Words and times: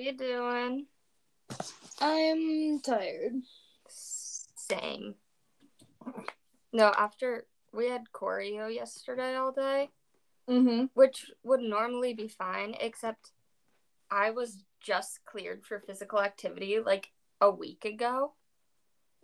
you 0.00 0.12
doing? 0.16 0.86
I'm 2.00 2.80
tired. 2.80 3.42
Same. 3.88 5.14
No, 6.72 6.86
after 6.96 7.46
we 7.72 7.88
had 7.88 8.04
choreo 8.12 8.72
yesterday 8.74 9.36
all 9.36 9.52
day, 9.52 9.90
Mm-hmm. 10.48 10.86
which 10.94 11.30
would 11.44 11.60
normally 11.60 12.12
be 12.12 12.26
fine, 12.26 12.74
except 12.80 13.30
I 14.10 14.30
was 14.30 14.64
just 14.80 15.24
cleared 15.24 15.64
for 15.64 15.78
physical 15.78 16.20
activity 16.20 16.80
like 16.80 17.12
a 17.40 17.50
week 17.50 17.84
ago. 17.84 18.32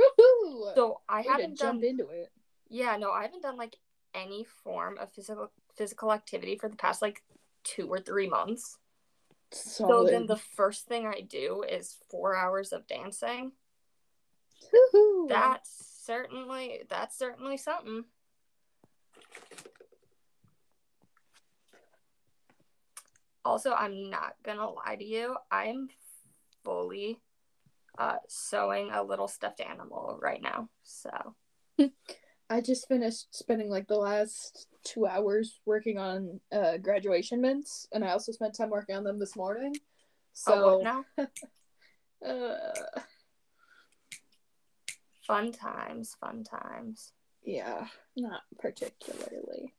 Woohoo! 0.00 0.74
So 0.76 1.00
I 1.08 1.22
haven't 1.22 1.58
done 1.58 1.82
into 1.82 2.08
it. 2.10 2.30
Yeah, 2.68 2.96
no, 2.96 3.10
I 3.10 3.22
haven't 3.22 3.42
done 3.42 3.56
like 3.56 3.76
any 4.14 4.44
form 4.62 4.98
of 4.98 5.12
physical 5.12 5.50
physical 5.76 6.12
activity 6.12 6.56
for 6.56 6.68
the 6.68 6.76
past 6.76 7.02
like 7.02 7.22
2 7.64 7.88
or 7.88 7.98
3 7.98 8.28
months. 8.28 8.78
So 9.56 10.04
then 10.04 10.26
the 10.26 10.36
first 10.36 10.86
thing 10.86 11.06
I 11.06 11.20
do 11.20 11.64
is 11.68 11.96
4 12.10 12.36
hours 12.36 12.72
of 12.72 12.86
dancing. 12.86 13.52
Woohoo! 14.72 15.28
That's 15.28 16.02
certainly 16.04 16.82
that's 16.88 17.18
certainly 17.18 17.56
something. 17.56 18.04
Also, 23.44 23.72
I'm 23.72 24.10
not 24.10 24.34
gonna 24.42 24.68
lie 24.68 24.96
to 24.96 25.04
you. 25.04 25.36
I'm 25.50 25.88
fully 26.64 27.20
uh, 27.98 28.16
sewing 28.28 28.90
a 28.90 29.02
little 29.02 29.28
stuffed 29.28 29.60
animal 29.60 30.18
right 30.20 30.42
now. 30.42 30.68
So 30.82 31.34
I 32.48 32.60
just 32.60 32.86
finished 32.86 33.34
spending 33.34 33.68
like 33.68 33.88
the 33.88 33.96
last 33.96 34.68
two 34.84 35.06
hours 35.06 35.60
working 35.66 35.98
on 35.98 36.40
uh, 36.52 36.76
graduation 36.76 37.40
mints, 37.40 37.88
and 37.92 38.04
I 38.04 38.10
also 38.10 38.30
spent 38.32 38.54
time 38.56 38.70
working 38.70 38.94
on 38.96 39.02
them 39.04 39.18
this 39.18 39.34
morning. 39.36 39.72
oh, 40.46 40.78
what 40.78 41.04
So, 41.14 41.24
now? 42.26 42.26
uh, 42.26 43.00
Fun 45.26 45.50
times, 45.50 46.14
fun 46.20 46.44
times. 46.44 47.12
yeah, 47.44 47.88
not 48.16 48.42
particularly. 48.60 49.74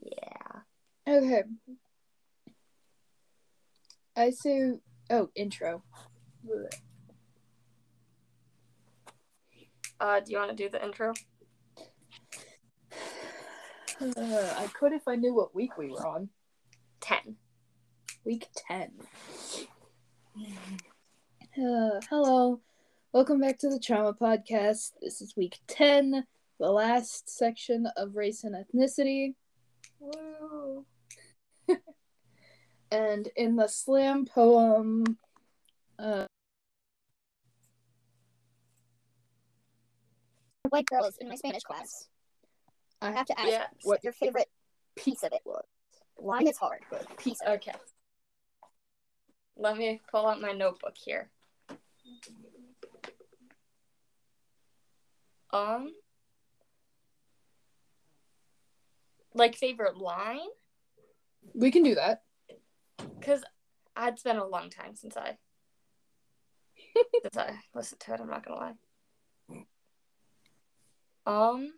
Yeah. 0.00 0.62
Okay. 1.08 1.42
I 4.16 4.30
say, 4.30 4.72
oh, 5.10 5.30
intro. 5.36 5.84
Uh, 10.00 10.18
do 10.20 10.32
you 10.32 10.38
want 10.38 10.50
to 10.50 10.56
do 10.56 10.68
the 10.68 10.84
intro? 10.84 11.12
Uh, 14.00 14.54
I 14.56 14.68
could 14.72 14.92
if 14.92 15.06
I 15.06 15.16
knew 15.16 15.34
what 15.34 15.54
week 15.54 15.76
we 15.76 15.90
were 15.90 16.06
on. 16.06 16.28
Ten. 17.00 17.36
Week 18.24 18.46
10. 18.68 18.90
Uh, 21.58 22.00
hello. 22.08 22.60
Welcome 23.12 23.40
back 23.40 23.58
to 23.58 23.68
the 23.68 23.78
Trauma 23.78 24.14
Podcast. 24.14 24.92
This 25.00 25.20
is 25.20 25.36
week 25.36 25.58
10, 25.66 26.24
the 26.58 26.70
last 26.70 27.28
section 27.28 27.86
of 27.96 28.16
race 28.16 28.44
and 28.44 28.54
ethnicity. 28.54 29.34
Woo. 30.00 30.86
And 32.90 33.28
in 33.36 33.56
the 33.56 33.68
slam 33.68 34.26
poem, 34.26 35.04
uh, 35.98 36.26
white 40.68 40.84
girls 40.86 41.16
in 41.18 41.28
my 41.28 41.36
Spanish 41.36 41.62
class. 41.62 42.08
I 43.02 43.08
I 43.08 43.10
have 43.10 43.26
to 43.26 43.38
ask 43.38 43.48
Yeah. 43.48 43.66
what 43.82 44.02
your 44.04 44.12
favorite 44.12 44.48
piece 44.96 45.22
of 45.22 45.32
it 45.32 45.42
was. 45.44 45.64
Line 46.18 46.46
is 46.46 46.56
hard, 46.56 46.80
but 46.88 47.16
piece 47.18 47.40
of 47.40 47.48
it. 47.48 47.56
Okay. 47.56 47.78
Let 49.56 49.76
me 49.76 50.00
pull 50.10 50.26
out 50.26 50.40
my 50.40 50.52
notebook 50.52 50.96
here. 50.96 51.30
Um, 55.50 55.92
like 59.34 59.54
favorite 59.56 59.98
line? 59.98 60.48
we 61.54 61.70
can 61.70 61.82
do 61.82 61.94
that. 61.96 62.22
Because 63.18 63.42
it's 63.98 64.22
been 64.22 64.38
a 64.38 64.46
long 64.46 64.70
time 64.70 64.94
since 64.94 65.16
I 65.16 65.36
since 67.22 67.36
I 67.36 67.58
listened 67.74 68.00
to 68.00 68.14
it. 68.14 68.20
I'm 68.20 68.28
not 68.28 68.46
gonna 68.46 68.56
lie. 68.56 69.66
Um, 71.26 71.74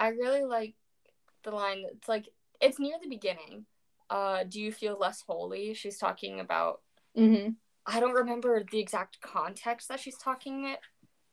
I 0.00 0.08
really 0.08 0.44
like 0.44 0.74
the 1.44 1.50
line. 1.50 1.84
It's 1.92 2.08
like 2.08 2.28
it's 2.60 2.78
near 2.78 2.96
the 3.02 3.08
beginning. 3.08 3.66
Uh, 4.10 4.44
do 4.48 4.60
you 4.60 4.72
feel 4.72 4.98
less 4.98 5.22
holy? 5.26 5.74
She's 5.74 5.98
talking 5.98 6.40
about. 6.40 6.80
Mm-hmm. 7.16 7.50
I 7.86 8.00
don't 8.00 8.14
remember 8.14 8.62
the 8.70 8.78
exact 8.78 9.20
context 9.20 9.88
that 9.88 10.00
she's 10.00 10.18
talking 10.18 10.66
it 10.66 10.80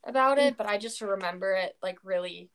about 0.04 0.38
it, 0.38 0.56
but 0.56 0.66
I 0.66 0.78
just 0.78 1.00
remember 1.00 1.52
it 1.52 1.76
like 1.82 1.98
really 2.02 2.50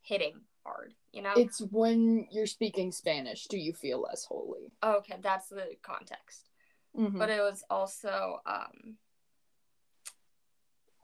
hitting 0.00 0.40
hard. 0.64 0.94
You 1.12 1.22
know. 1.22 1.32
It's 1.36 1.60
when 1.70 2.26
you're 2.30 2.46
speaking 2.46 2.90
Spanish, 2.90 3.44
do 3.44 3.58
you 3.58 3.72
feel 3.72 4.00
less 4.02 4.24
holy? 4.24 4.72
okay, 4.82 5.16
that's 5.20 5.48
the 5.48 5.76
context. 5.82 6.50
Mm-hmm. 6.98 7.18
but 7.18 7.28
it 7.28 7.40
was 7.40 7.64
also 7.68 8.38
um 8.46 8.94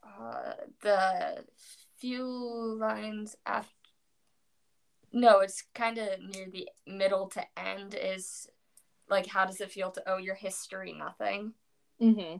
uh 0.04 0.52
the 0.82 1.44
few 1.98 2.24
lines 2.78 3.34
after 3.44 3.74
no 5.12 5.40
it's 5.40 5.64
kind 5.74 5.98
of 5.98 6.08
near 6.20 6.46
the 6.50 6.68
middle 6.86 7.28
to 7.28 7.42
end 7.58 7.94
is 8.00 8.46
like 9.08 9.26
how 9.26 9.44
does 9.44 9.60
it 9.60 9.70
feel 9.72 9.90
to 9.90 10.08
owe 10.08 10.18
your 10.18 10.34
history 10.34 10.92
nothing 10.92 11.52
mm-hmm. 12.00 12.36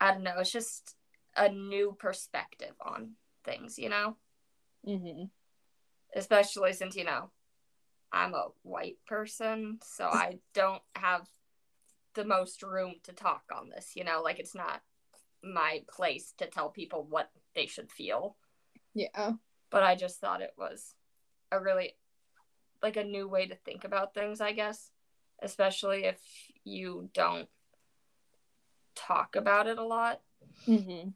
i 0.00 0.12
don't 0.12 0.22
know 0.22 0.34
it's 0.38 0.52
just 0.52 0.94
a 1.36 1.48
new 1.48 1.96
perspective 1.98 2.74
on 2.80 3.12
things 3.44 3.78
you 3.78 3.88
know 3.88 4.16
Mm-hmm. 4.84 5.26
especially 6.16 6.72
since 6.72 6.96
you 6.96 7.04
know 7.04 7.30
i'm 8.12 8.34
a 8.34 8.46
white 8.62 8.96
person 9.06 9.78
so 9.84 10.06
i 10.06 10.38
don't 10.54 10.82
have 10.96 11.28
the 12.14 12.24
most 12.24 12.64
room 12.64 12.94
to 13.04 13.12
talk 13.12 13.42
on 13.56 13.70
this 13.70 13.92
you 13.94 14.02
know 14.02 14.22
like 14.22 14.40
it's 14.40 14.56
not 14.56 14.80
my 15.44 15.82
place 15.88 16.34
to 16.38 16.46
tell 16.46 16.68
people 16.68 17.06
what 17.08 17.30
they 17.54 17.66
should 17.66 17.92
feel 17.92 18.36
Yeah. 18.92 19.34
but 19.70 19.84
i 19.84 19.94
just 19.94 20.20
thought 20.20 20.42
it 20.42 20.54
was 20.58 20.94
a 21.52 21.60
really 21.60 21.94
like 22.82 22.96
a 22.96 23.04
new 23.04 23.28
way 23.28 23.46
to 23.46 23.54
think 23.54 23.84
about 23.84 24.14
things 24.14 24.40
i 24.40 24.52
guess 24.52 24.90
especially 25.42 26.04
if 26.04 26.18
you 26.64 27.08
don't 27.14 27.48
talk 28.94 29.36
about 29.36 29.66
it 29.66 29.78
a 29.78 29.84
lot 29.84 30.20
Mm-hmm. 30.66 31.08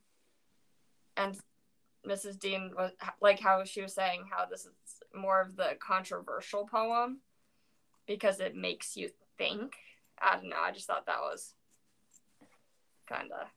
and 1.16 1.38
Mrs. 2.06 2.38
Dean 2.38 2.70
was 2.76 2.92
like 3.20 3.40
how 3.40 3.64
she 3.64 3.82
was 3.82 3.92
saying 3.94 4.24
how 4.30 4.46
this 4.46 4.60
is 4.64 4.72
more 5.14 5.40
of 5.40 5.56
the 5.56 5.76
controversial 5.80 6.64
poem 6.66 7.18
because 8.06 8.38
it 8.38 8.54
makes 8.54 8.96
you 8.96 9.10
think. 9.36 9.74
I 10.20 10.36
don't 10.36 10.48
know. 10.48 10.56
I 10.60 10.70
just 10.70 10.86
thought 10.86 11.06
that 11.06 11.20
was 11.20 11.54
kind 13.08 13.30
of, 13.32 13.48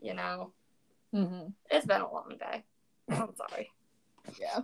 you 0.00 0.14
know, 0.14 0.52
Mm-hmm. 1.14 1.48
it's 1.70 1.86
been 1.86 2.00
a 2.00 2.10
long 2.12 2.36
day. 2.38 2.64
I'm 3.10 3.34
sorry. 3.36 3.70
Yeah. 4.40 4.60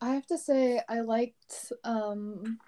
I 0.00 0.10
have 0.10 0.26
to 0.26 0.38
say 0.38 0.80
I 0.88 1.00
liked 1.00 1.72
um 1.84 2.58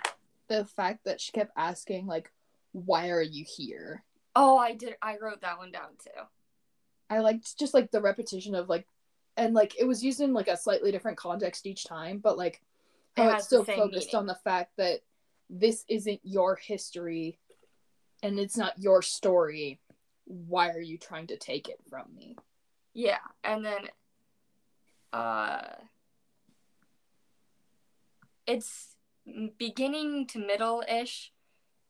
the 0.48 0.64
fact 0.64 1.04
that 1.04 1.20
she 1.20 1.32
kept 1.32 1.52
asking 1.56 2.06
like 2.06 2.30
why 2.72 3.10
are 3.10 3.22
you 3.22 3.44
here? 3.46 4.02
Oh, 4.34 4.56
I 4.56 4.72
did. 4.74 4.96
I 5.02 5.18
wrote 5.20 5.42
that 5.42 5.58
one 5.58 5.70
down 5.72 5.90
too. 6.02 6.22
I 7.10 7.18
liked 7.18 7.58
just 7.58 7.74
like 7.74 7.90
the 7.90 8.00
repetition 8.00 8.54
of 8.54 8.68
like 8.68 8.86
and 9.36 9.54
like 9.54 9.78
it 9.78 9.84
was 9.86 10.02
used 10.04 10.20
in 10.20 10.32
like 10.32 10.48
a 10.48 10.56
slightly 10.56 10.90
different 10.92 11.18
context 11.18 11.66
each 11.66 11.84
time, 11.84 12.18
but 12.18 12.38
like 12.38 12.62
how 13.16 13.28
It 13.28 13.34
it's 13.34 13.44
still 13.46 13.64
focused 13.64 14.08
meaning. 14.08 14.16
on 14.16 14.26
the 14.26 14.38
fact 14.42 14.72
that 14.78 15.00
this 15.50 15.84
isn't 15.88 16.20
your 16.22 16.56
history 16.56 17.38
and 18.22 18.38
it's 18.38 18.56
not 18.56 18.78
your 18.78 19.02
story. 19.02 19.80
Why 20.24 20.70
are 20.70 20.80
you 20.80 20.96
trying 20.96 21.26
to 21.28 21.36
take 21.36 21.68
it 21.68 21.80
from 21.90 22.14
me? 22.14 22.36
Yeah, 22.94 23.18
and 23.44 23.64
then, 23.64 23.88
uh, 25.12 25.62
it's 28.46 28.96
beginning 29.58 30.26
to 30.28 30.38
middle 30.38 30.82
ish. 30.88 31.32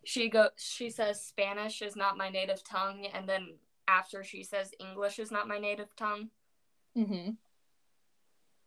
She 0.04 0.28
go. 0.28 0.48
She 0.56 0.90
says 0.90 1.24
Spanish 1.24 1.82
is 1.82 1.96
not 1.96 2.16
my 2.16 2.28
native 2.28 2.62
tongue, 2.64 3.06
and 3.12 3.28
then 3.28 3.54
after 3.88 4.24
she 4.24 4.42
says 4.42 4.72
English 4.80 5.18
is 5.18 5.30
not 5.30 5.48
my 5.48 5.58
native 5.58 5.94
tongue. 5.96 6.30
Mm-hmm. 6.96 7.32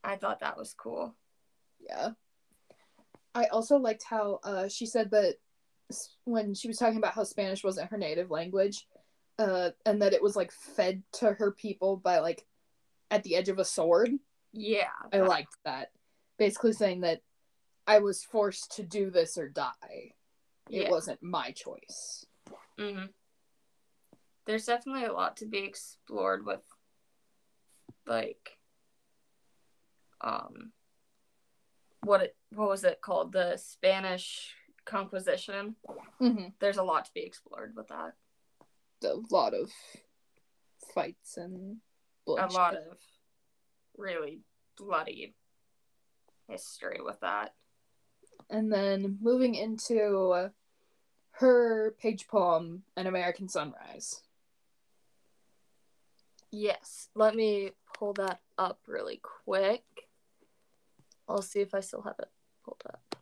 I 0.03 0.15
thought 0.15 0.39
that 0.39 0.57
was 0.57 0.73
cool. 0.73 1.15
Yeah. 1.79 2.11
I 3.33 3.45
also 3.45 3.77
liked 3.77 4.03
how 4.03 4.39
uh, 4.43 4.67
she 4.69 4.85
said 4.85 5.11
that 5.11 5.35
when 6.23 6.53
she 6.53 6.67
was 6.67 6.77
talking 6.77 6.97
about 6.97 7.13
how 7.13 7.23
Spanish 7.23 7.63
wasn't 7.63 7.89
her 7.91 7.97
native 7.97 8.31
language, 8.31 8.87
uh, 9.39 9.71
and 9.85 10.01
that 10.01 10.13
it 10.13 10.23
was 10.23 10.35
like 10.35 10.51
fed 10.51 11.03
to 11.13 11.33
her 11.33 11.51
people 11.51 11.97
by 11.97 12.19
like 12.19 12.45
at 13.11 13.23
the 13.23 13.35
edge 13.35 13.49
of 13.49 13.59
a 13.59 13.65
sword. 13.65 14.11
Yeah, 14.53 14.87
I 15.11 15.17
liked 15.19 15.57
that. 15.65 15.91
Basically 16.37 16.71
saying 16.73 17.01
that 17.01 17.21
I 17.87 17.99
was 17.99 18.23
forced 18.23 18.75
to 18.77 18.83
do 18.83 19.09
this 19.09 19.37
or 19.37 19.47
die. 19.47 20.15
It 20.69 20.83
Yeah. 20.83 20.89
wasn't 20.89 21.21
my 21.21 21.51
choice. 21.51 22.25
hmm 22.77 23.05
There's 24.45 24.65
definitely 24.65 25.05
a 25.05 25.13
lot 25.13 25.37
to 25.37 25.45
be 25.47 25.59
explored 25.59 26.45
with, 26.45 26.63
like, 28.05 28.59
um, 30.21 30.71
what 32.01 32.21
it 32.21 32.37
what 32.51 32.69
was 32.69 32.83
it 32.83 33.01
called? 33.01 33.31
The 33.31 33.57
Spanish 33.57 34.53
Conquisition. 34.85 35.75
Mm-hmm. 36.21 36.49
There's 36.59 36.77
a 36.77 36.83
lot 36.83 37.05
to 37.05 37.13
be 37.13 37.21
explored 37.21 37.75
with 37.75 37.87
that. 37.87 38.15
A 39.03 39.15
lot 39.31 39.53
of 39.55 39.71
fights 40.93 41.37
and 41.37 41.81
A 42.27 42.31
lot 42.31 42.75
of 42.75 42.99
really 43.97 44.41
bloody 44.77 45.35
history 46.47 47.01
with 47.01 47.19
that. 47.21 47.55
And 48.49 48.71
then 48.71 49.17
moving 49.21 49.55
into 49.55 50.51
her 51.31 51.95
page 51.99 52.27
poem, 52.27 52.83
An 52.95 53.07
American 53.07 53.49
Sunrise. 53.49 54.21
Yes, 56.51 57.09
let 57.15 57.35
me 57.35 57.71
pull 57.97 58.13
that 58.13 58.39
up 58.57 58.79
really 58.87 59.19
quick. 59.21 59.83
I'll 61.27 61.41
see 61.41 61.59
if 61.59 61.73
I 61.73 61.79
still 61.79 62.03
have 62.03 62.15
it 62.19 62.29
pulled 62.63 62.83
up. 62.85 63.15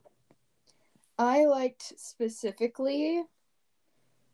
I 1.18 1.46
liked 1.46 1.94
specifically 1.98 3.24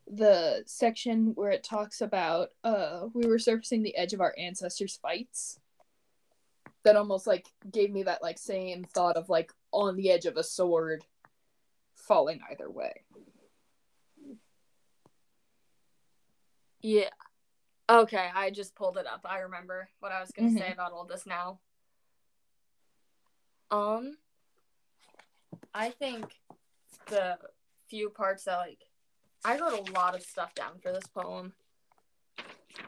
the 0.06 0.62
section 0.66 1.32
where 1.36 1.52
it 1.52 1.62
talks 1.62 2.00
about 2.00 2.48
uh 2.64 3.06
we 3.14 3.28
were 3.28 3.38
surfacing 3.38 3.82
the 3.82 3.96
edge 3.96 4.12
of 4.12 4.20
our 4.20 4.34
ancestors' 4.36 4.98
fights. 5.00 5.60
That 6.84 6.96
almost 6.96 7.26
like 7.26 7.46
gave 7.70 7.90
me 7.90 8.04
that 8.04 8.22
like 8.22 8.38
same 8.38 8.84
thought 8.84 9.16
of 9.16 9.28
like 9.28 9.52
on 9.70 9.96
the 9.96 10.10
edge 10.10 10.24
of 10.26 10.36
a 10.36 10.42
sword 10.42 11.04
falling 11.94 12.40
either 12.50 12.70
way. 12.70 13.02
Yeah. 16.80 17.10
Okay, 17.88 18.30
I 18.34 18.50
just 18.50 18.74
pulled 18.74 18.96
it 18.96 19.06
up. 19.06 19.20
I 19.24 19.40
remember 19.40 19.88
what 19.98 20.12
I 20.12 20.20
was 20.20 20.30
going 20.30 20.52
to 20.54 20.58
say 20.58 20.68
Mhm. 20.70 20.72
about 20.74 20.92
all 20.92 21.04
this 21.04 21.26
now. 21.26 21.60
Um 23.70 24.16
I 25.74 25.90
think 25.90 26.40
the 27.06 27.38
few 27.88 28.10
parts 28.10 28.44
that 28.44 28.56
like 28.56 28.82
I 29.44 29.58
wrote 29.58 29.88
a 29.88 29.92
lot 29.92 30.14
of 30.14 30.22
stuff 30.22 30.54
down 30.54 30.78
for 30.80 30.92
this 30.92 31.06
poem. 31.06 31.52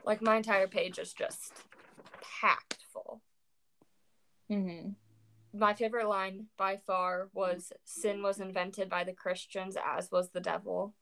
Like 0.04 0.22
my 0.22 0.36
entire 0.36 0.66
page 0.66 0.98
is 0.98 1.12
just 1.12 1.52
packed 2.40 2.84
full. 2.92 3.22
Mm-hmm. 4.50 4.90
My 5.58 5.74
favorite 5.74 6.08
line 6.08 6.46
by 6.56 6.78
far 6.78 7.28
was 7.34 7.72
sin 7.84 8.22
was 8.22 8.40
invented 8.40 8.88
by 8.88 9.04
the 9.04 9.12
Christians 9.12 9.76
as 9.84 10.10
was 10.10 10.30
the 10.30 10.40
devil. 10.40 10.94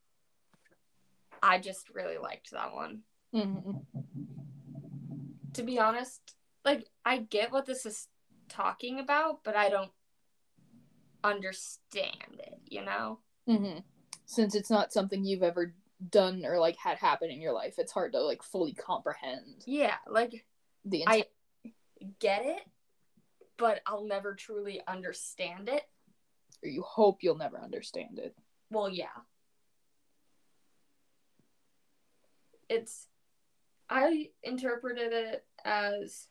I 1.42 1.58
just 1.58 1.88
really 1.90 2.18
liked 2.18 2.50
that 2.50 2.74
one. 2.74 3.02
Mm-hmm. 3.34 3.70
to 5.52 5.62
be 5.62 5.78
honest, 5.78 6.34
like 6.64 6.88
I 7.04 7.18
get 7.18 7.52
what 7.52 7.64
this 7.64 7.86
is 7.86 8.08
talking 8.48 8.98
about, 8.98 9.44
but 9.44 9.54
I 9.54 9.68
don't 9.68 9.92
understand 11.22 12.40
it, 12.40 12.60
you 12.66 12.84
know? 12.84 13.20
Mm-hmm. 13.48 13.78
Since 14.26 14.54
it's 14.54 14.70
not 14.70 14.92
something 14.92 15.24
you've 15.24 15.44
ever 15.44 15.74
done 16.10 16.44
or 16.44 16.58
like 16.58 16.76
had 16.76 16.98
happen 16.98 17.30
in 17.30 17.40
your 17.40 17.52
life, 17.52 17.74
it's 17.78 17.92
hard 17.92 18.12
to 18.12 18.20
like 18.20 18.42
fully 18.42 18.72
comprehend 18.72 19.64
Yeah, 19.66 19.96
like 20.08 20.44
the 20.84 21.04
I 21.06 21.26
get 22.18 22.44
it, 22.44 22.62
but 23.60 23.80
I'll 23.86 24.06
never 24.06 24.34
truly 24.34 24.80
understand 24.88 25.68
it. 25.68 25.82
or 26.64 26.68
you 26.68 26.82
hope 26.82 27.18
you'll 27.22 27.36
never 27.36 27.60
understand 27.60 28.18
it. 28.18 28.34
Well, 28.70 28.88
yeah. 28.88 29.06
It's 32.68 33.06
I 33.88 34.30
interpreted 34.42 35.12
it 35.12 35.44
as 35.64 36.26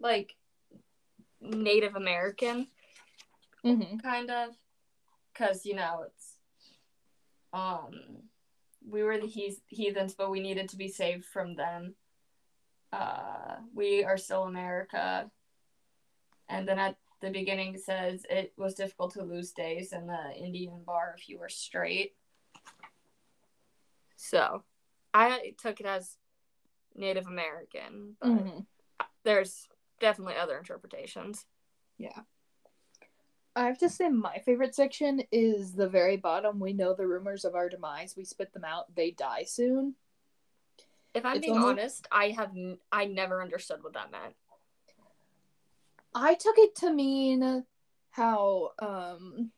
like 0.00 0.36
Native 1.40 1.96
American 1.96 2.68
Mm-hmm. 3.64 3.96
kind 3.98 4.30
of 4.30 4.50
because 5.32 5.64
you 5.66 5.74
know 5.74 6.04
it's 6.06 6.36
um 7.52 7.90
we 8.88 9.02
were 9.02 9.18
the 9.18 9.26
heath- 9.26 9.62
heathens 9.66 10.14
but 10.14 10.30
we 10.30 10.38
needed 10.40 10.68
to 10.68 10.76
be 10.76 10.86
saved 10.86 11.24
from 11.24 11.56
them 11.56 11.94
uh 12.92 13.56
we 13.74 14.04
are 14.04 14.16
still 14.18 14.44
america 14.44 15.28
and 16.48 16.66
then 16.68 16.78
at 16.78 16.96
the 17.20 17.30
beginning 17.30 17.74
it 17.74 17.80
says 17.82 18.24
it 18.30 18.52
was 18.56 18.74
difficult 18.74 19.12
to 19.14 19.22
lose 19.22 19.52
days 19.52 19.92
in 19.92 20.06
the 20.06 20.32
indian 20.36 20.82
bar 20.84 21.14
if 21.18 21.28
you 21.28 21.38
were 21.38 21.48
straight 21.48 22.14
so 24.16 24.62
i 25.14 25.54
took 25.60 25.80
it 25.80 25.86
as 25.86 26.16
native 26.94 27.26
american 27.26 28.16
but 28.20 28.28
Mm-hmm. 28.30 28.58
there's 29.24 29.68
definitely 30.00 30.36
other 30.36 30.56
interpretations 30.58 31.46
Yeah. 31.98 32.20
I 33.58 33.64
have 33.68 33.78
to 33.78 33.88
say, 33.88 34.10
my 34.10 34.36
favorite 34.44 34.74
section 34.74 35.22
is 35.32 35.72
the 35.72 35.88
very 35.88 36.18
bottom. 36.18 36.60
We 36.60 36.74
know 36.74 36.92
the 36.92 37.06
rumors 37.06 37.42
of 37.46 37.54
our 37.54 37.70
demise. 37.70 38.14
We 38.14 38.22
spit 38.26 38.52
them 38.52 38.64
out. 38.66 38.94
They 38.94 39.12
die 39.12 39.44
soon. 39.44 39.94
If 41.14 41.24
I'm 41.24 41.36
It's 41.38 41.46
being 41.46 41.56
only- 41.56 41.70
honest, 41.70 42.06
I 42.12 42.28
have 42.32 42.50
n- 42.50 42.76
I 42.92 43.06
never 43.06 43.40
understood 43.40 43.82
what 43.82 43.94
that 43.94 44.10
meant. 44.10 44.34
I 46.18 46.32
took 46.32 46.56
it 46.56 46.74
to 46.76 46.90
mean 46.90 47.64
how 48.10 48.70
um 48.78 49.50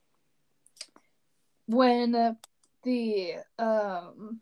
when 1.67 2.37
the 2.83 3.35
um 3.61 4.41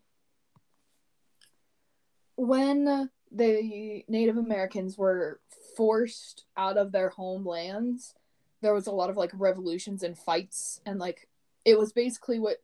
when 2.35 3.09
the 3.31 4.03
Native 4.07 4.37
Americans 4.37 4.97
were 4.97 5.39
forced 5.75 6.45
out 6.55 6.77
of 6.77 6.91
their 6.91 7.09
homelands, 7.09 8.15
there 8.61 8.73
was 8.73 8.87
a 8.87 8.91
lot 8.91 9.11
of 9.11 9.17
like 9.17 9.31
revolutions 9.35 10.01
and 10.01 10.17
fights 10.17 10.81
and 10.87 10.97
like 10.97 11.27
it 11.65 11.77
was 11.77 11.93
basically 11.93 12.39
what 12.39 12.57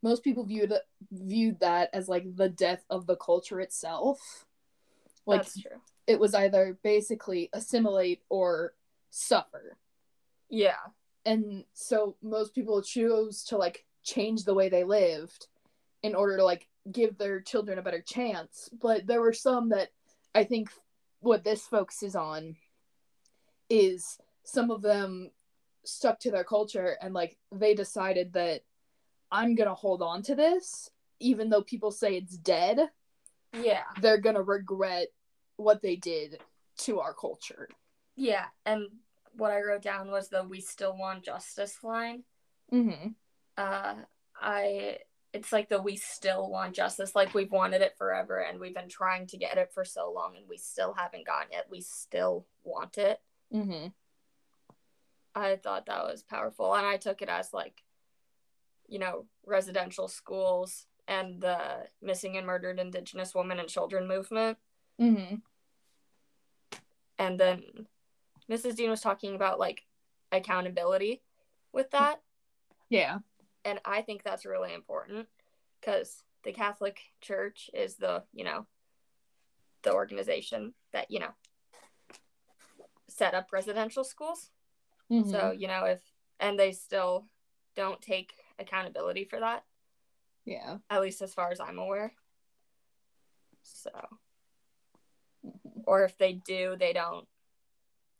most 0.00 0.22
people 0.22 0.44
viewed 0.44 0.72
viewed 1.10 1.58
that 1.58 1.90
as 1.92 2.08
like 2.08 2.36
the 2.36 2.48
death 2.48 2.84
of 2.88 3.06
the 3.06 3.16
culture 3.16 3.60
itself. 3.60 4.46
Like 5.26 5.42
That's 5.42 5.60
true. 5.60 5.80
it 6.06 6.20
was 6.20 6.36
either 6.36 6.78
basically 6.84 7.50
assimilate 7.52 8.22
or 8.28 8.74
suffer. 9.12 9.76
Yeah. 10.48 10.80
And 11.24 11.64
so 11.74 12.16
most 12.22 12.54
people 12.54 12.82
chose 12.82 13.44
to 13.44 13.56
like 13.56 13.84
change 14.02 14.44
the 14.44 14.54
way 14.54 14.68
they 14.68 14.82
lived 14.82 15.46
in 16.02 16.14
order 16.16 16.38
to 16.38 16.44
like 16.44 16.66
give 16.90 17.16
their 17.16 17.40
children 17.40 17.78
a 17.78 17.82
better 17.82 18.00
chance. 18.02 18.68
But 18.80 19.06
there 19.06 19.20
were 19.20 19.32
some 19.32 19.68
that 19.68 19.90
I 20.34 20.44
think 20.44 20.70
what 21.20 21.44
this 21.44 21.62
focuses 21.66 22.16
on 22.16 22.56
is 23.70 24.18
some 24.44 24.70
of 24.70 24.82
them 24.82 25.30
stuck 25.84 26.18
to 26.20 26.30
their 26.30 26.44
culture 26.44 26.96
and 27.00 27.14
like 27.14 27.36
they 27.52 27.74
decided 27.74 28.32
that 28.32 28.62
I'm 29.30 29.54
gonna 29.54 29.74
hold 29.74 30.02
on 30.02 30.22
to 30.22 30.34
this 30.34 30.90
even 31.20 31.50
though 31.50 31.62
people 31.62 31.90
say 31.90 32.16
it's 32.16 32.36
dead 32.36 32.88
Yeah. 33.52 33.84
they're 34.00 34.18
gonna 34.20 34.42
regret 34.42 35.08
what 35.56 35.82
they 35.82 35.96
did 35.96 36.40
to 36.78 37.00
our 37.00 37.14
culture. 37.14 37.68
Yeah. 38.16 38.46
And 38.66 38.88
what 39.36 39.50
I 39.50 39.60
wrote 39.62 39.82
down 39.82 40.10
was 40.10 40.28
the 40.28 40.44
we 40.44 40.60
still 40.60 40.96
want 40.96 41.24
justice 41.24 41.78
line. 41.82 42.24
Mm-hmm. 42.72 43.08
Uh 43.56 43.94
I 44.40 44.98
it's 45.32 45.52
like 45.52 45.68
the 45.68 45.80
we 45.80 45.96
still 45.96 46.50
want 46.50 46.74
justice, 46.74 47.14
like 47.14 47.34
we've 47.34 47.50
wanted 47.50 47.80
it 47.80 47.96
forever 47.96 48.38
and 48.38 48.60
we've 48.60 48.74
been 48.74 48.88
trying 48.88 49.26
to 49.28 49.38
get 49.38 49.56
it 49.56 49.70
for 49.72 49.84
so 49.84 50.12
long 50.12 50.36
and 50.36 50.46
we 50.48 50.58
still 50.58 50.92
haven't 50.92 51.26
gotten 51.26 51.52
it. 51.52 51.64
We 51.70 51.80
still 51.80 52.46
want 52.64 52.98
it. 52.98 53.20
Mm-hmm. 53.54 53.88
I 55.34 55.56
thought 55.56 55.86
that 55.86 56.04
was 56.04 56.22
powerful 56.22 56.74
and 56.74 56.86
I 56.86 56.98
took 56.98 57.22
it 57.22 57.30
as 57.30 57.52
like 57.52 57.82
you 58.88 58.98
know, 58.98 59.24
residential 59.46 60.06
schools 60.06 60.86
and 61.08 61.40
the 61.40 61.86
missing 62.02 62.36
and 62.36 62.46
murdered 62.46 62.78
indigenous 62.78 63.34
women 63.34 63.58
and 63.58 63.68
children 63.68 64.06
movement. 64.06 64.58
Mm-hmm. 65.00 65.36
and 67.18 67.40
then 67.40 67.62
Mrs. 68.52 68.76
Dean 68.76 68.90
was 68.90 69.00
talking 69.00 69.34
about 69.34 69.58
like 69.58 69.82
accountability 70.30 71.22
with 71.72 71.90
that, 71.92 72.20
Yeah. 72.90 73.18
and 73.64 73.80
I 73.84 74.02
think 74.02 74.22
that's 74.22 74.44
really 74.44 74.74
important 74.74 75.26
because 75.80 76.22
the 76.44 76.52
Catholic 76.52 76.98
Church 77.22 77.70
is 77.72 77.96
the 77.96 78.24
you 78.34 78.44
know 78.44 78.66
the 79.82 79.92
organization 79.94 80.74
that 80.92 81.10
you 81.10 81.18
know 81.18 81.30
set 83.08 83.34
up 83.34 83.48
residential 83.52 84.04
schools. 84.04 84.50
Mm-hmm. 85.10 85.30
So 85.30 85.50
you 85.52 85.66
know 85.66 85.84
if 85.86 86.02
and 86.38 86.58
they 86.58 86.72
still 86.72 87.26
don't 87.74 88.02
take 88.02 88.34
accountability 88.58 89.24
for 89.24 89.40
that, 89.40 89.64
yeah. 90.44 90.76
at 90.90 91.00
least 91.00 91.22
as 91.22 91.32
far 91.32 91.50
as 91.50 91.58
I'm 91.60 91.78
aware. 91.78 92.12
So, 93.62 93.90
Mhm. 95.46 95.84
or 95.86 96.04
if 96.04 96.18
they 96.18 96.34
do, 96.34 96.76
they 96.76 96.92
don't 96.92 97.26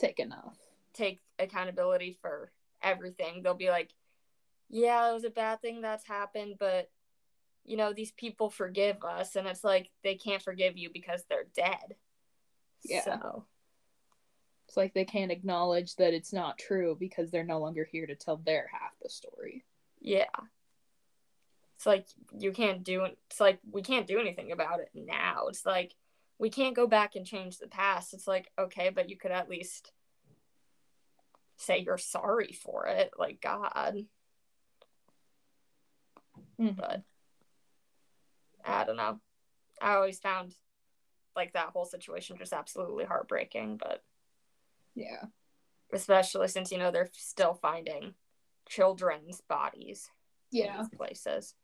Take 0.03 0.19
enough. 0.21 0.57
take 0.95 1.21
accountability 1.39 2.19
for 2.21 2.53
everything, 2.83 3.43
they'll 3.43 3.55
be 3.55 3.71
like, 3.71 3.91
yeah, 4.69 5.09
it 5.11 5.15
was 5.15 5.25
a 5.25 5.31
bad 5.31 5.61
thing 5.63 5.81
that's 5.81 6.07
happened, 6.07 6.57
but 6.59 6.91
you 7.65 7.77
know, 7.77 7.93
these 7.93 8.11
people 8.13 8.51
forgive 8.51 9.05
us. 9.05 9.37
And 9.37 9.47
it's 9.47 9.63
like 9.63 9.91
they 10.03 10.17
can't 10.17 10.43
forgive 10.43 10.77
you 10.77 10.91
because 10.93 11.23
they're 11.29 11.47
dead. 11.55 11.95
Yeah. 12.85 13.05
So, 13.05 13.45
It's 14.67 14.77
like 14.77 14.95
they 14.95 15.05
can't 15.05 15.31
acknowledge 15.31 15.95
that 15.97 16.13
it's 16.15 16.33
not 16.33 16.59
true 16.59 16.97
because 16.99 17.31
they're 17.31 17.45
no 17.45 17.61
longer 17.61 17.85
here 17.91 18.07
to 18.07 18.17
tell 18.17 18.39
their 18.39 18.69
half 18.73 18.93
the 19.01 19.09
story. 19.09 19.65
yeah. 20.01 20.27
It's 21.77 21.87
like 21.87 22.07
you 22.39 22.53
can't 22.53 22.85
do 22.85 23.05
it's 23.05 23.41
like 23.41 23.59
we 23.71 23.83
can't 23.83 24.07
do 24.07 24.19
anything 24.21 24.53
about 24.53 24.81
it 24.81 24.91
now. 24.95 25.49
It's 25.49 25.67
like 25.67 25.95
we 26.43 26.51
can't 26.51 26.75
go 26.75 26.89
back 26.89 27.15
and 27.15 27.25
change 27.25 27.59
the 27.59 27.69
past. 27.69 28.13
It's 28.13 28.27
like, 28.27 28.51
okay, 28.59 28.91
but 28.91 29.09
you 29.09 29.17
could 29.17 29.31
at 29.31 29.49
least 29.49 29.93
say 31.57 31.79
you're 31.79 31.99
sorry 31.99 32.53
for 32.53 32.87
it. 32.87 33.13
Like 33.17 33.41
God. 33.41 34.05
Mhm. 36.59 36.77
But 36.77 37.03
I 38.65 38.83
don't 38.83 38.97
know. 38.97 39.21
I 39.81 39.95
always 39.95 40.19
found 40.19 40.57
like 41.37 41.53
that 41.53 41.69
whole 41.69 41.85
situation 41.87 42.37
just 42.37 42.53
absolutely 42.53 43.05
heartbreaking, 43.05 43.77
but 43.77 44.03
Yeah. 44.97 45.27
especially 45.93 46.49
since 46.49 46.73
you 46.73 46.79
know 46.79 46.91
they're 46.91 47.11
still 47.13 47.55
finding 47.55 48.15
children's 48.69 49.41
bodies 49.43 50.11
in 50.51 50.59
Yeah. 50.59 50.79
these 50.79 50.89
places. 50.89 51.55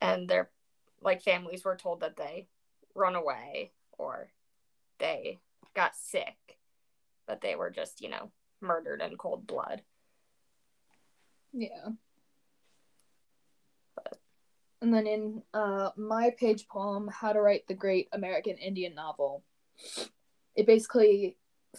And 0.00 0.28
their 0.28 0.52
like 1.00 1.22
families 1.22 1.64
were 1.64 1.76
told 1.76 1.98
that 2.00 2.14
they 2.16 2.46
run 2.96 3.14
away 3.14 3.72
or 3.98 4.28
they 4.98 5.38
got 5.74 5.94
sick, 5.94 6.58
but 7.26 7.40
they 7.40 7.54
were 7.54 7.70
just, 7.70 8.00
you 8.00 8.08
know, 8.08 8.30
murdered 8.60 9.02
in 9.02 9.16
cold 9.16 9.46
blood. 9.46 9.82
Yeah. 11.52 11.88
And 14.82 14.92
then 14.92 15.06
in 15.06 15.42
uh, 15.54 15.90
my 15.96 16.30
page 16.38 16.68
poem, 16.68 17.08
How 17.08 17.32
to 17.32 17.40
Write 17.40 17.66
the 17.66 17.74
Great 17.74 18.08
American 18.12 18.56
Indian 18.56 18.94
Novel, 18.94 19.42
it 20.54 20.66
basically 20.66 21.36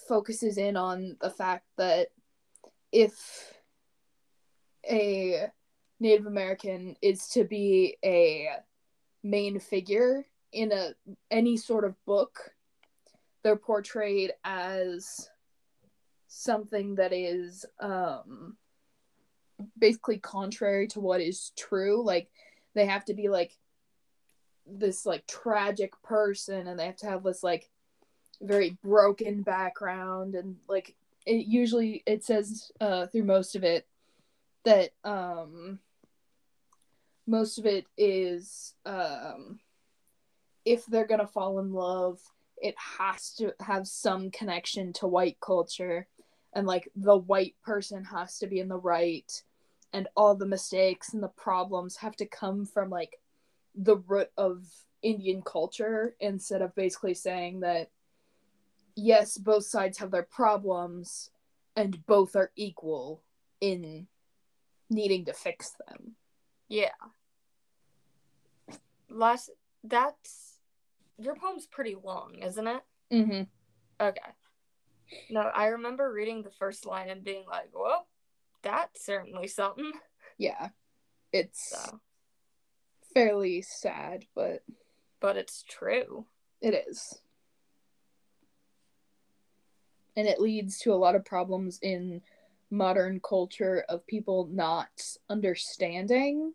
focuses 0.07 0.57
in 0.57 0.75
on 0.75 1.17
the 1.21 1.29
fact 1.29 1.65
that 1.77 2.07
if 2.91 3.53
a 4.89 5.47
Native 5.99 6.25
American 6.25 6.95
is 7.01 7.27
to 7.29 7.43
be 7.43 7.97
a 8.03 8.49
main 9.23 9.59
figure 9.59 10.25
in 10.51 10.71
a 10.71 10.93
any 11.31 11.57
sort 11.57 11.85
of 11.85 11.95
book, 12.05 12.51
they're 13.43 13.55
portrayed 13.55 14.33
as 14.43 15.29
something 16.27 16.95
that 16.95 17.13
is 17.13 17.65
um 17.79 18.57
basically 19.77 20.19
contrary 20.19 20.87
to 20.87 20.99
what 20.99 21.21
is 21.21 21.51
true. 21.57 22.03
Like 22.03 22.29
they 22.75 22.85
have 22.85 23.05
to 23.05 23.13
be 23.13 23.29
like 23.29 23.51
this 24.65 25.05
like 25.05 25.25
tragic 25.27 25.91
person 26.03 26.67
and 26.67 26.79
they 26.79 26.85
have 26.85 26.97
to 26.97 27.07
have 27.07 27.23
this 27.23 27.43
like 27.43 27.69
very 28.41 28.77
broken 28.83 29.41
background 29.41 30.35
and 30.35 30.57
like 30.67 30.95
it 31.25 31.47
usually 31.47 32.03
it 32.05 32.23
says 32.23 32.71
uh 32.79 33.07
through 33.07 33.23
most 33.23 33.55
of 33.55 33.63
it 33.63 33.87
that 34.63 34.91
um 35.03 35.79
most 37.25 37.57
of 37.57 37.65
it 37.65 37.85
is 37.97 38.73
um 38.85 39.59
if 40.67 40.85
they're 40.85 41.07
gonna 41.07 41.27
fall 41.27 41.59
in 41.59 41.71
love 41.71 42.19
it 42.61 42.75
has 42.97 43.31
to 43.31 43.53
have 43.59 43.87
some 43.87 44.29
connection 44.31 44.91
to 44.91 45.07
white 45.07 45.37
culture 45.39 46.07
and 46.53 46.65
like 46.65 46.89
the 46.95 47.15
white 47.15 47.55
person 47.63 48.03
has 48.03 48.39
to 48.39 48.47
be 48.47 48.59
in 48.59 48.67
the 48.67 48.77
right 48.77 49.43
and 49.93 50.07
all 50.15 50.35
the 50.35 50.45
mistakes 50.45 51.13
and 51.13 51.23
the 51.23 51.27
problems 51.29 51.95
have 51.97 52.15
to 52.15 52.25
come 52.25 52.65
from 52.65 52.89
like 52.89 53.19
the 53.75 53.97
root 53.97 54.29
of 54.37 54.65
Indian 55.01 55.41
culture 55.41 56.15
instead 56.19 56.61
of 56.61 56.75
basically 56.75 57.13
saying 57.13 57.59
that 57.61 57.89
yes, 58.95 59.37
both 59.37 59.65
sides 59.65 59.99
have 59.99 60.11
their 60.11 60.23
problems 60.23 61.29
and 61.75 62.05
both 62.07 62.35
are 62.35 62.51
equal 62.55 63.21
in 63.61 64.07
needing 64.89 65.25
to 65.25 65.33
fix 65.33 65.75
them. 65.87 66.15
Yeah. 66.67 66.89
Last 69.09 69.51
that's 69.83 70.56
your 71.17 71.35
poem's 71.35 71.65
pretty 71.65 71.95
long, 72.01 72.35
isn't 72.41 72.67
it? 72.67 72.81
Mm-hmm. 73.11 73.43
Okay. 73.99 74.31
No, 75.29 75.41
I 75.41 75.67
remember 75.67 76.11
reading 76.11 76.43
the 76.43 76.51
first 76.51 76.85
line 76.85 77.09
and 77.09 77.23
being 77.23 77.45
like, 77.49 77.69
well, 77.73 78.07
that's 78.61 79.05
certainly 79.05 79.47
something. 79.47 79.91
Yeah. 80.37 80.69
It's 81.31 81.69
So, 81.69 81.99
fairly 83.13 83.61
sad, 83.61 84.25
but 84.35 84.63
but 85.19 85.37
it's 85.37 85.63
true. 85.67 86.25
it 86.61 86.85
is. 86.87 87.19
And 90.15 90.27
it 90.27 90.41
leads 90.41 90.79
to 90.79 90.93
a 90.93 90.95
lot 90.95 91.15
of 91.15 91.25
problems 91.25 91.79
in 91.81 92.21
modern 92.69 93.19
culture 93.19 93.85
of 93.87 94.05
people 94.07 94.47
not 94.51 94.89
understanding. 95.29 96.53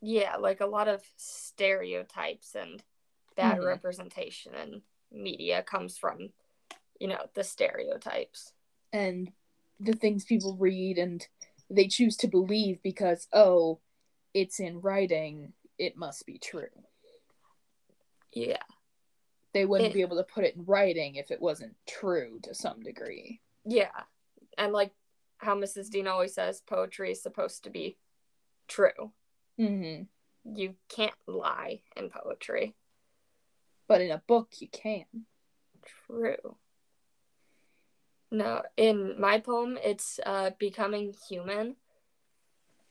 Yeah, 0.00 0.36
like 0.36 0.60
a 0.60 0.66
lot 0.66 0.88
of 0.88 1.02
stereotypes 1.16 2.54
and 2.54 2.82
bad 3.36 3.58
Mhm. 3.58 3.66
representation 3.66 4.54
in 4.54 4.82
media 5.10 5.62
comes 5.62 5.98
from, 5.98 6.32
you 6.98 7.08
know, 7.08 7.28
the 7.34 7.44
stereotypes. 7.44 8.52
and 8.94 9.32
the 9.80 9.94
things 9.94 10.24
people 10.24 10.54
read 10.56 10.98
and 10.98 11.26
they 11.70 11.88
choose 11.88 12.16
to 12.18 12.28
believe 12.28 12.80
because 12.82 13.26
oh 13.32 13.80
it's 14.34 14.60
in 14.60 14.80
writing 14.82 15.54
it 15.78 15.96
must 15.96 16.26
be 16.26 16.38
true 16.38 16.68
Yeah. 18.32 18.62
they 19.52 19.64
wouldn't 19.66 19.90
It- 19.90 19.94
be 19.94 20.02
able 20.02 20.16
to 20.18 20.24
put 20.24 20.44
it 20.44 20.54
in 20.56 20.64
writing 20.66 21.16
if 21.16 21.30
it 21.30 21.40
wasn't 21.40 21.76
true 21.86 22.38
to 22.40 22.54
some 22.54 22.82
degree 22.82 23.40
Yeah. 23.64 24.04
And 24.58 24.72
like 24.72 24.92
how 25.38 25.54
Mrs. 25.56 25.88
Dean 25.90 26.06
always 26.06 26.34
says, 26.34 26.60
poetry 26.60 27.10
is 27.12 27.22
supposed 27.22 27.64
to 27.64 27.70
be 27.70 27.96
true. 28.68 29.12
mm-hmm. 29.58 30.04
You 30.54 30.76
can't 30.88 31.14
lie 31.26 31.82
in 31.96 32.10
poetry. 32.10 32.74
But 33.92 34.00
in 34.00 34.10
a 34.10 34.22
book 34.26 34.48
you 34.58 34.68
can 34.68 35.04
True. 36.06 36.56
No, 38.30 38.62
in 38.78 39.20
my 39.20 39.40
poem, 39.40 39.78
it's 39.84 40.18
uh, 40.24 40.50
becoming 40.58 41.14
human. 41.28 41.76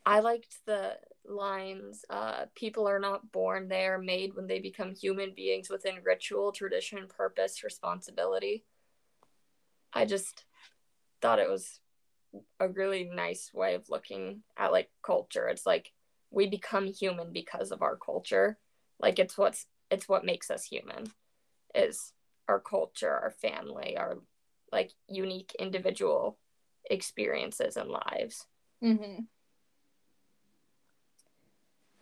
I 0.05 0.19
liked 0.19 0.57
the 0.67 0.97
lines 1.25 2.05
uh, 2.11 2.45
people 2.53 2.87
are 2.87 2.99
not 2.99 3.31
born, 3.31 3.67
they 3.67 3.85
are 3.85 3.97
made 3.97 4.35
when 4.35 4.45
they 4.45 4.59
become 4.59 4.93
human 4.93 5.33
beings 5.35 5.69
within 5.69 5.95
ritual, 6.03 6.51
tradition, 6.51 7.07
purpose, 7.07 7.63
responsibility. 7.63 8.65
I 9.93 10.05
just 10.05 10.45
thought 11.21 11.39
it 11.39 11.49
was 11.49 11.79
a 12.59 12.67
really 12.67 13.09
nice 13.11 13.51
way 13.51 13.73
of 13.73 13.89
looking 13.89 14.43
at 14.57 14.71
like 14.71 14.91
culture. 15.03 15.47
It's 15.47 15.65
like 15.65 15.91
we 16.29 16.47
become 16.47 16.85
human 16.85 17.33
because 17.33 17.71
of 17.71 17.81
our 17.81 17.95
culture. 17.95 18.59
Like 18.99 19.17
it's 19.17 19.39
what's 19.39 19.65
it's 19.91 20.09
what 20.09 20.25
makes 20.25 20.49
us 20.49 20.65
human 20.65 21.11
is 21.75 22.13
our 22.47 22.59
culture, 22.59 23.11
our 23.11 23.31
family, 23.31 23.97
our 23.97 24.17
like 24.71 24.91
unique 25.07 25.53
individual 25.59 26.37
experiences 26.89 27.77
and 27.77 27.89
lives. 27.89 28.47
mm-hmm. 28.83 29.21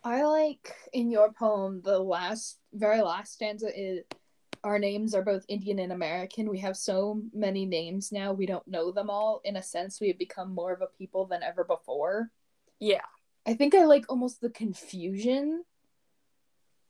i 0.03 0.23
like 0.23 0.73
in 0.93 1.11
your 1.11 1.33
poem 1.33 1.81
the 1.83 1.99
last 1.99 2.57
very 2.73 3.01
last 3.01 3.33
stanza 3.33 3.67
is 3.77 3.99
our 4.63 4.79
names 4.79 5.13
are 5.13 5.21
both 5.21 5.43
indian 5.49 5.79
and 5.79 5.91
american 5.91 6.49
we 6.49 6.59
have 6.59 6.77
so 6.77 7.21
many 7.33 7.65
names 7.65 8.11
now 8.11 8.31
we 8.31 8.45
don't 8.45 8.65
know 8.67 8.91
them 8.91 9.09
all 9.09 9.41
in 9.43 9.57
a 9.57 9.63
sense 9.63 9.99
we 9.99 10.07
have 10.07 10.17
become 10.17 10.53
more 10.55 10.71
of 10.71 10.81
a 10.81 10.87
people 10.97 11.25
than 11.25 11.43
ever 11.43 11.63
before 11.65 12.31
Yeah. 12.79 13.01
I 13.45 13.53
think 13.55 13.73
I 13.73 13.85
like 13.85 14.05
almost 14.09 14.41
the 14.41 14.49
confusion, 14.49 15.63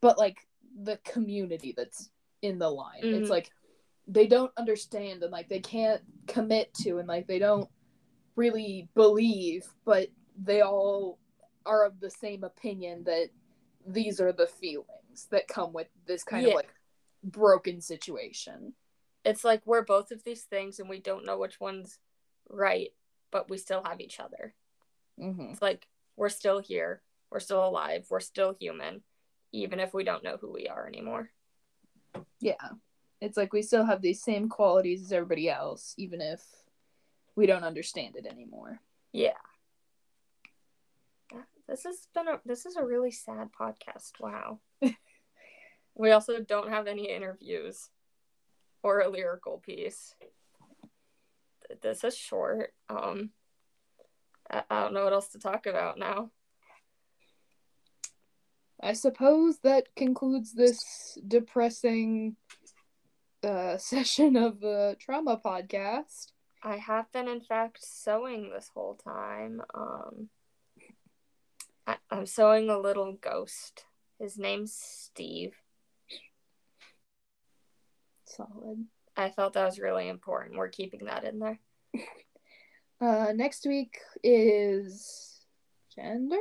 but 0.00 0.18
like 0.18 0.46
the 0.82 0.96
community 0.98 1.74
that's 1.76 2.10
in 2.42 2.58
the 2.58 2.70
line. 2.70 3.02
Mhm. 3.02 3.20
It's 3.20 3.30
like 3.30 3.50
they 4.06 4.26
don't 4.26 4.52
understand 4.56 5.22
and 5.22 5.30
like 5.32 5.48
they 5.48 5.60
can't 5.60 6.02
commit 6.26 6.72
to 6.74 6.98
and 6.98 7.06
like 7.08 7.26
they 7.26 7.38
don't 7.38 7.68
really 8.36 8.88
believe, 8.94 9.66
but 9.84 10.08
they 10.42 10.62
all 10.62 11.18
are 11.66 11.84
of 11.84 12.00
the 12.00 12.10
same 12.10 12.42
opinion 12.42 13.04
that 13.04 13.28
these 13.86 14.20
are 14.20 14.32
the 14.32 14.46
feelings 14.46 15.26
that 15.30 15.46
come 15.48 15.72
with 15.72 15.88
this 16.06 16.24
kind 16.24 16.44
Yeah. 16.44 16.50
of 16.50 16.54
like 16.56 16.74
broken 17.22 17.80
situation. 17.80 18.74
It's 19.24 19.44
like 19.44 19.66
we're 19.66 19.84
both 19.84 20.10
of 20.10 20.24
these 20.24 20.44
things 20.44 20.80
and 20.80 20.88
we 20.88 21.00
don't 21.00 21.26
know 21.26 21.38
which 21.38 21.60
one's 21.60 21.98
right, 22.48 22.94
but 23.30 23.50
we 23.50 23.58
still 23.58 23.82
have 23.84 24.00
each 24.00 24.18
other. 24.18 24.54
Mm-hmm. 25.18 25.50
It's 25.52 25.62
like 25.62 25.86
we're 26.16 26.30
still 26.30 26.60
here, 26.60 27.02
we're 27.30 27.40
still 27.40 27.64
alive, 27.66 28.06
we're 28.10 28.20
still 28.20 28.56
human, 28.58 29.02
even 29.52 29.80
if 29.80 29.92
we 29.92 30.04
don't 30.04 30.24
know 30.24 30.36
who 30.40 30.52
we 30.52 30.68
are 30.68 30.86
anymore. 30.86 31.30
Yeah. 32.40 32.54
It's 33.20 33.36
like 33.36 33.52
we 33.52 33.62
still 33.62 33.84
have 33.84 34.00
these 34.00 34.22
same 34.22 34.48
qualities 34.48 35.02
as 35.02 35.12
everybody 35.12 35.50
else, 35.50 35.94
even 35.98 36.20
if 36.20 36.42
we 37.36 37.46
don't 37.46 37.64
understand 37.64 38.16
it 38.16 38.26
anymore. 38.26 38.80
Yeah. 39.12 39.32
This 41.68 41.84
has 41.84 42.08
been 42.14 42.26
a 42.26 42.40
this 42.44 42.66
is 42.66 42.76
a 42.76 42.84
really 42.84 43.12
sad 43.12 43.50
podcast. 43.58 44.18
Wow. 44.18 44.58
we 45.94 46.10
also 46.10 46.40
don't 46.40 46.68
have 46.68 46.88
any 46.88 47.08
interviews 47.08 47.90
or 48.82 49.00
a 49.00 49.08
lyrical 49.08 49.58
piece. 49.58 50.14
This 51.80 52.02
is 52.02 52.16
short. 52.16 52.74
Um 52.88 53.30
I, 54.50 54.64
I 54.68 54.82
don't 54.82 54.94
know 54.94 55.04
what 55.04 55.12
else 55.12 55.28
to 55.28 55.38
talk 55.38 55.66
about 55.66 55.98
now. 55.98 56.30
I 58.82 58.94
suppose 58.94 59.58
that 59.62 59.94
concludes 59.94 60.52
this 60.52 61.18
depressing 61.26 62.36
uh, 63.42 63.76
session 63.78 64.36
of 64.36 64.60
the 64.60 64.96
trauma 64.98 65.40
podcast. 65.44 66.32
I 66.62 66.76
have 66.76 67.10
been 67.12 67.28
in 67.28 67.40
fact 67.40 67.78
sewing 67.80 68.50
this 68.50 68.70
whole 68.74 68.94
time. 68.94 69.62
Um 69.74 70.28
I, 71.86 71.96
I'm 72.10 72.26
sewing 72.26 72.68
a 72.68 72.78
little 72.78 73.14
ghost. 73.20 73.84
His 74.18 74.38
name's 74.38 74.74
Steve. 74.74 75.54
Solid. 78.26 78.84
I 79.16 79.30
felt 79.30 79.54
that 79.54 79.64
was 79.64 79.80
really 79.80 80.08
important. 80.08 80.56
We're 80.56 80.68
keeping 80.68 81.06
that 81.06 81.24
in 81.24 81.38
there. 81.38 81.58
Uh, 83.02 83.32
next 83.34 83.64
week 83.64 83.96
is 84.22 85.40
gender. 85.96 86.36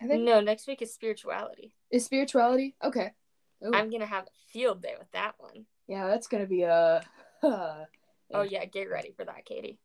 I 0.00 0.06
think 0.06 0.22
No, 0.24 0.40
next 0.40 0.66
week 0.66 0.82
is 0.82 0.92
spirituality. 0.92 1.72
is 1.90 2.04
spirituality. 2.04 2.76
Okay. 2.82 3.12
Ooh. 3.64 3.70
I'm 3.74 3.90
gonna 3.90 4.04
have 4.06 4.24
a 4.26 4.52
field 4.52 4.82
day 4.82 4.94
with 4.98 5.10
that 5.12 5.34
one. 5.38 5.66
yeah, 5.86 6.06
that's 6.08 6.26
gonna 6.28 6.46
be 6.46 6.62
a. 6.62 7.02
Uh, 7.42 7.84
Oh 8.32 8.42
yeah, 8.42 8.64
get 8.64 8.90
ready 8.90 9.12
for 9.16 9.24
that, 9.24 9.44
Katie. 9.44 9.78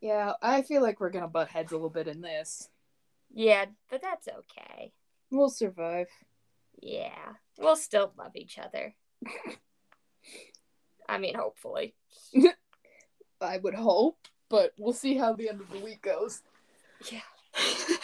yeah, 0.00 0.34
I 0.40 0.62
feel 0.62 0.82
like 0.82 1.00
we're 1.00 1.10
gonna 1.10 1.26
butt 1.26 1.48
heads 1.48 1.72
a 1.72 1.74
little 1.74 1.90
bit 1.90 2.06
in 2.06 2.20
this. 2.20 2.68
Yeah, 3.32 3.64
but 3.90 4.02
that's 4.02 4.28
okay. 4.28 4.92
We'll 5.32 5.48
survive. 5.50 6.06
Yeah, 6.80 7.32
we'll 7.58 7.74
still 7.76 8.12
love 8.16 8.36
each 8.36 8.58
other. 8.58 8.94
I 11.08 11.18
mean, 11.18 11.34
hopefully. 11.34 11.94
I 13.40 13.58
would 13.58 13.74
hope, 13.74 14.18
but 14.48 14.72
we'll 14.78 14.92
see 14.92 15.16
how 15.16 15.32
the 15.32 15.48
end 15.48 15.60
of 15.60 15.70
the 15.70 15.80
week 15.80 16.02
goes. 16.02 16.42
Yeah. 17.10 17.20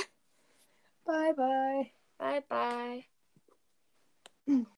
bye 1.07 1.33
bye. 1.37 1.91
Bye 2.19 2.43
bye. 2.49 3.05